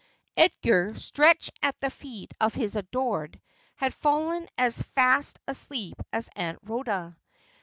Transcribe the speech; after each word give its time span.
Edgar, 0.35 0.95
stretched 0.95 1.51
at 1.61 1.79
the 1.79 1.91
feet 1.91 2.33
of 2.41 2.55
his 2.55 2.75
adored, 2.75 3.39
had 3.75 3.93
fallen 3.93 4.47
as 4.57 4.81
fast 4.81 5.37
asleep 5.47 5.93
as 6.11 6.27
Aunt 6.35 6.57
Rhoda. 6.63 7.15